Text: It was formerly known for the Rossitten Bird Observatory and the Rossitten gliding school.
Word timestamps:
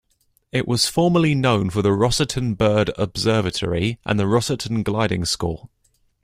It 0.51 0.67
was 0.67 0.87
formerly 0.87 1.35
known 1.35 1.69
for 1.69 1.83
the 1.83 1.91
Rossitten 1.91 2.55
Bird 2.55 2.89
Observatory 2.97 3.99
and 4.03 4.19
the 4.19 4.25
Rossitten 4.25 4.81
gliding 4.83 5.25
school. 5.25 5.69